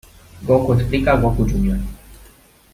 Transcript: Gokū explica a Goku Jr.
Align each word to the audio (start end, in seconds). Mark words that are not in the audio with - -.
Gokū 0.47 0.73
explica 0.75 1.13
a 1.13 1.17
Goku 1.25 1.45
Jr. 1.53 1.79